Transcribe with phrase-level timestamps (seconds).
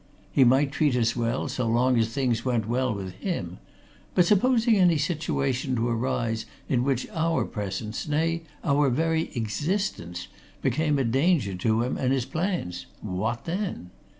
[0.31, 3.59] He might treat us well so long as things went well with him,
[4.15, 10.27] but supposing any situation to arise in which our presence, nay, our very existence,
[10.63, 13.91] became a danger to him and his plans what then?